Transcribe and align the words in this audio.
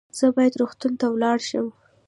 زه 0.17 0.25
باید 0.35 0.59
روغتون 0.59 0.93
ته 0.99 1.05
ولاړ 1.09 1.37
شم 1.49 1.67